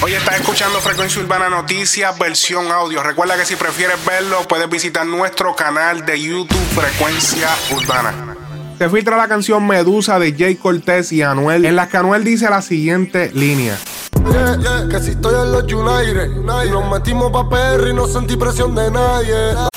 [0.00, 3.02] Hoy estás escuchando Frecuencia Urbana Noticias, versión audio.
[3.02, 8.36] Recuerda que si prefieres verlo, puedes visitar nuestro canal de YouTube Frecuencia Urbana.
[8.78, 12.48] Se filtra la canción Medusa de Jay Cortés y Anuel, en la que Anuel dice
[12.48, 13.76] la siguiente línea.
[14.30, 18.36] Yeah, yeah, que si estoy en los United, y nos metimos pa' Perry, no sentí
[18.36, 19.68] presión de nadie.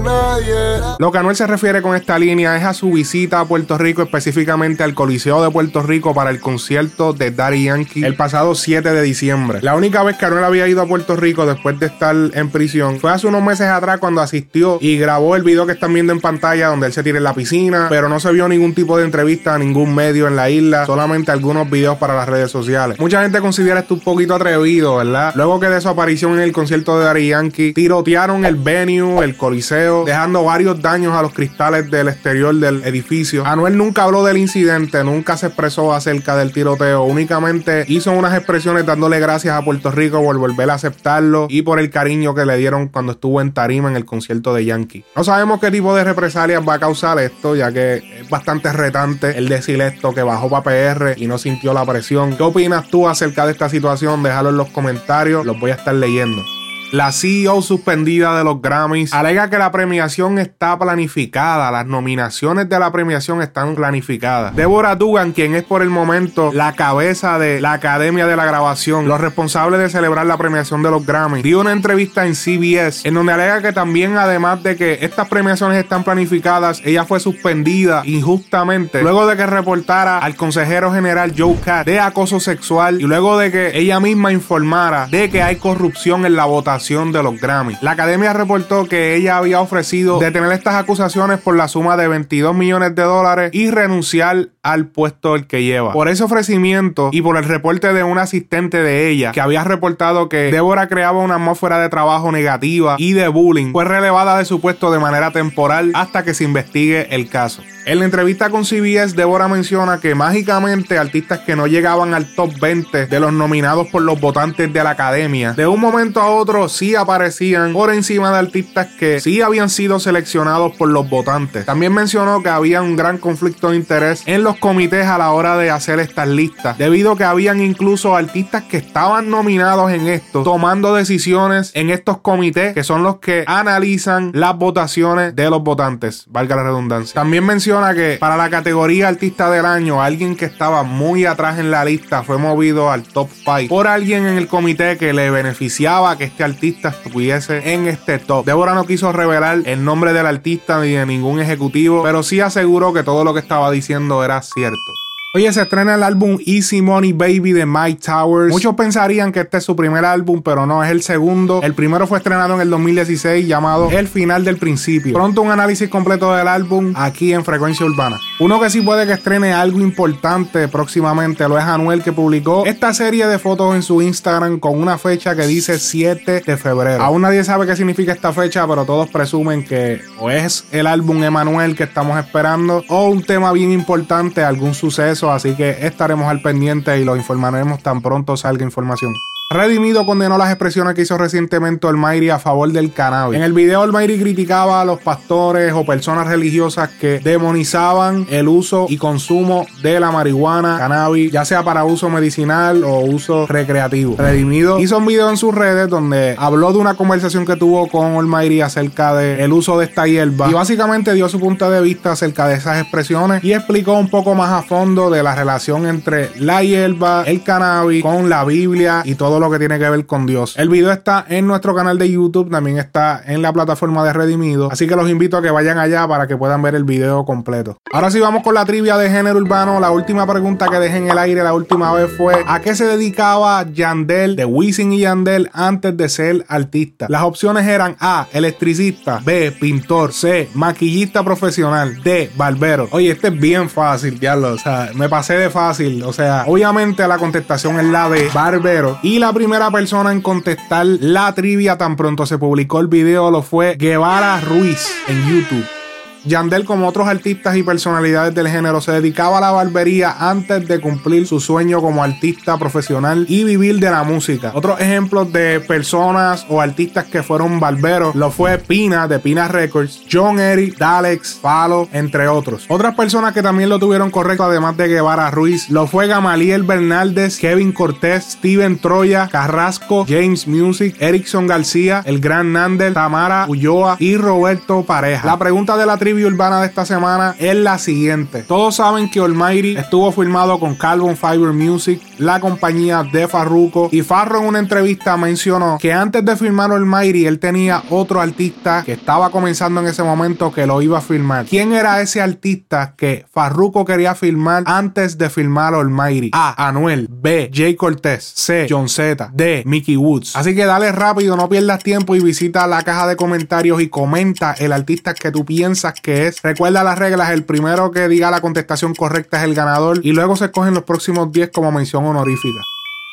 [0.00, 0.98] Nos.
[0.98, 4.02] Lo que Anuel se refiere con esta línea es a su visita a Puerto Rico,
[4.02, 8.92] específicamente al Coliseo de Puerto Rico para el concierto de Daddy Yankee el pasado 7
[8.92, 9.60] de diciembre.
[9.62, 13.00] La única vez que Anuel había ido a Puerto Rico después de estar en prisión
[13.00, 16.20] fue hace unos meses atrás cuando asistió y grabó el video que están viendo en
[16.20, 19.04] pantalla donde él se tira en la piscina, pero no se vio ningún tipo de
[19.04, 22.98] entrevista a ningún medio en la isla, solamente algunos videos para las redes sociales.
[22.98, 25.32] Mucha gente considera esto un poquito atrevido, ¿verdad?
[25.34, 29.34] Luego que de su aparición en el concierto de Dari Yankee, tirotearon el venue, el
[29.34, 33.46] coliseo, dejando varios daños a los cristales del exterior del edificio.
[33.46, 38.84] Anuel nunca habló del incidente, nunca se expresó acerca del tiroteo, únicamente hizo unas expresiones
[38.84, 42.58] dándole gracias a Puerto Rico por volver a aceptarlo y por el cariño que le
[42.58, 45.06] dieron cuando estuvo en Tarima en el concierto de Yankee.
[45.16, 49.38] No sabemos qué tipo de represalias va a causar esto, ya que es bastante retante
[49.38, 52.36] el decir esto que bajó para PR y no sintió la presión.
[52.36, 54.22] ¿Qué opinas tú acerca de esta situación?
[54.22, 56.42] Déjalo en los comentarios, los voy a estar leyendo.
[56.90, 62.78] La CEO suspendida de los Grammys alega que la premiación está planificada, las nominaciones de
[62.78, 64.56] la premiación están planificadas.
[64.56, 69.06] Deborah Dugan, quien es por el momento la cabeza de la Academia de la Grabación,
[69.06, 73.12] los responsables de celebrar la premiación de los Grammys, dio una entrevista en CBS en
[73.12, 79.02] donde alega que también además de que estas premiaciones están planificadas, ella fue suspendida injustamente
[79.02, 83.52] luego de que reportara al consejero general Joe Cat de acoso sexual y luego de
[83.52, 87.76] que ella misma informara de que hay corrupción en la votación de los Grammy.
[87.82, 92.54] La academia reportó que ella había ofrecido detener estas acusaciones por la suma de 22
[92.54, 95.92] millones de dólares y renunciar al puesto que lleva.
[95.92, 100.28] Por ese ofrecimiento y por el reporte de un asistente de ella que había reportado
[100.28, 104.60] que Débora creaba una atmósfera de trabajo negativa y de bullying, fue relevada de su
[104.60, 107.62] puesto de manera temporal hasta que se investigue el caso.
[107.88, 112.52] En la entrevista con CBS, Débora menciona que mágicamente artistas que no llegaban al top
[112.60, 116.68] 20 de los nominados por los votantes de la academia, de un momento a otro
[116.68, 121.64] sí aparecían por encima de artistas que sí habían sido seleccionados por los votantes.
[121.64, 125.56] También mencionó que había un gran conflicto de interés en los comités a la hora
[125.56, 130.42] de hacer estas listas, debido a que habían incluso artistas que estaban nominados en esto,
[130.42, 136.26] tomando decisiones en estos comités que son los que analizan las votaciones de los votantes,
[136.28, 137.14] valga la redundancia.
[137.14, 141.70] También menciona que para la categoría artista del año, alguien que estaba muy atrás en
[141.70, 146.18] la lista fue movido al top 5 por alguien en el comité que le beneficiaba
[146.18, 148.44] que este artista estuviese en este top.
[148.44, 152.92] Débora no quiso revelar el nombre del artista ni de ningún ejecutivo, pero sí aseguró
[152.92, 155.07] que todo lo que estaba diciendo era cierto.
[155.38, 158.52] Oye, se estrena el álbum Easy Money Baby de Mike Towers.
[158.52, 161.60] Muchos pensarían que este es su primer álbum, pero no, es el segundo.
[161.62, 165.14] El primero fue estrenado en el 2016 llamado El Final del Principio.
[165.14, 168.18] Pronto un análisis completo del álbum aquí en Frecuencia Urbana.
[168.40, 172.92] Uno que sí puede que estrene algo importante próximamente lo es Anuel que publicó esta
[172.92, 177.00] serie de fotos en su Instagram con una fecha que dice 7 de febrero.
[177.00, 181.22] Aún nadie sabe qué significa esta fecha, pero todos presumen que o es el álbum
[181.22, 186.40] Emanuel que estamos esperando o un tema bien importante, algún suceso así que estaremos al
[186.42, 189.12] pendiente y lo informaremos tan pronto salga información.
[189.50, 193.38] Redimido condenó las expresiones que hizo recientemente Olmairi a favor del cannabis.
[193.38, 198.84] En el video Olmairi criticaba a los pastores o personas religiosas que demonizaban el uso
[198.90, 204.16] y consumo de la marihuana, cannabis, ya sea para uso medicinal o uso recreativo.
[204.18, 208.16] Redimido hizo un video en sus redes donde habló de una conversación que tuvo con
[208.16, 212.46] Olmairi acerca del uso de esta hierba y básicamente dio su punto de vista acerca
[212.48, 216.62] de esas expresiones y explicó un poco más a fondo de la relación entre la
[216.62, 220.56] hierba, el cannabis con la Biblia y todo lo que tiene que ver con Dios.
[220.56, 224.68] El video está en nuestro canal de YouTube, también está en la plataforma de Redimido,
[224.70, 227.78] así que los invito a que vayan allá para que puedan ver el video completo.
[227.92, 229.80] Ahora sí vamos con la trivia de género urbano.
[229.80, 232.84] La última pregunta que dejé en el aire la última vez fue ¿a qué se
[232.84, 237.06] dedicaba Yandel de Wisin y Yandel antes de ser artista?
[237.08, 242.88] Las opciones eran A, electricista, B, pintor, C, maquillista profesional, D, barbero.
[242.90, 246.44] Oye, este es bien fácil, ya lo, o sea, me pasé de fácil, o sea,
[246.46, 251.34] obviamente la contestación es la de barbero y la la primera persona en contestar la
[251.34, 255.77] trivia tan pronto se publicó el video lo fue Guevara Ruiz en YouTube.
[256.24, 260.80] Yandel, como otros artistas y personalidades del género, se dedicaba a la barbería antes de
[260.80, 264.52] cumplir su sueño como artista profesional y vivir de la música.
[264.54, 270.02] Otros ejemplos de personas o artistas que fueron barberos lo fue Pina de Pina Records,
[270.10, 272.66] John Eric, Dalex, Falo, entre otros.
[272.68, 277.38] Otras personas que también lo tuvieron correcto, además de Guevara Ruiz, lo fue Gamaliel Bernaldez,
[277.38, 284.16] Kevin Cortés, Steven Troya, Carrasco, James Music, Erickson García, el Gran Nandel, Tamara Ulloa y
[284.16, 285.26] Roberto Pareja.
[285.26, 288.42] La pregunta de la trivia urbana de esta semana es la siguiente.
[288.42, 294.02] Todos saben que Almighty estuvo firmado con Carbon Fiber Music, la compañía de Farruko, y
[294.02, 298.92] Farro en una entrevista mencionó que antes de firmar Almighty él tenía otro artista que
[298.92, 301.46] estaba comenzando en ese momento que lo iba a firmar.
[301.46, 306.30] ¿Quién era ese artista que Farruko quería firmar antes de firmar Almighty?
[306.32, 306.68] A.
[306.68, 307.08] Anuel.
[307.10, 307.50] B.
[307.52, 308.32] Jay Cortez.
[308.34, 308.66] C.
[308.68, 309.30] John Z.
[309.32, 309.62] D.
[309.66, 310.36] Mickey Woods.
[310.36, 314.54] Así que dale rápido, no pierdas tiempo y visita la caja de comentarios y comenta
[314.58, 316.42] el artista que tú piensas que es.
[316.42, 320.36] Recuerda las reglas, el primero que diga la contestación correcta es el ganador y luego
[320.36, 322.60] se escogen los próximos 10 como mención honorífica.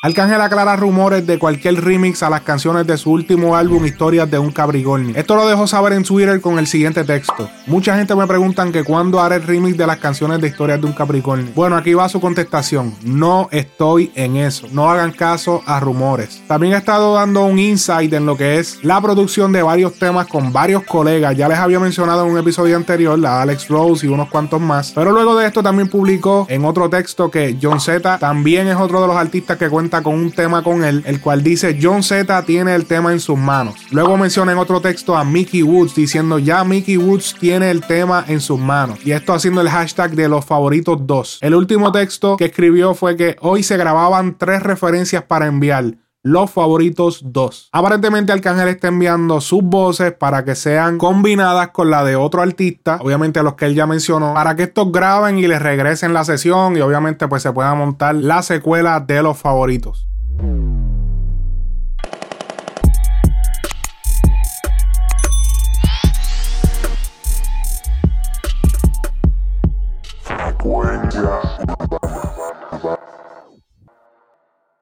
[0.06, 4.38] Arcángel aclara rumores de cualquier remix a las canciones de su último álbum Historias de
[4.38, 5.12] un Cabrigorni.
[5.16, 7.50] Esto lo dejó saber en Twitter con el siguiente texto.
[7.66, 10.86] Mucha gente me preguntan que cuándo haré el remix de las canciones de Historias de
[10.86, 11.50] un Capricornio.
[11.56, 12.94] Bueno, aquí va su contestación.
[13.02, 14.68] No estoy en eso.
[14.70, 16.40] No hagan caso a rumores.
[16.46, 20.28] También he estado dando un insight en lo que es la producción de varios temas
[20.28, 21.36] con varios colegas.
[21.36, 24.92] Ya les había mencionado en un episodio anterior, la Alex Rose y unos cuantos más.
[24.92, 29.02] Pero luego de esto también publicó en otro texto que John Z también es otro
[29.02, 32.42] de los artistas que cuenta con un tema con él, el cual dice John Z
[32.44, 33.74] tiene el tema en sus manos.
[33.90, 38.24] Luego menciona en otro texto a Mickey Woods diciendo ya Mickey Woods tiene el tema
[38.28, 38.98] en sus manos.
[39.04, 41.38] Y esto haciendo el hashtag de los favoritos 2.
[41.42, 45.94] El último texto que escribió fue que hoy se grababan tres referencias para enviar
[46.26, 47.68] los favoritos 2.
[47.70, 52.98] Aparentemente Arcángel está enviando sus voces para que sean combinadas con la de otro artista,
[53.00, 56.76] obviamente los que él ya mencionó, para que estos graben y les regresen la sesión
[56.76, 60.08] y obviamente pues se pueda montar la secuela de los favoritos.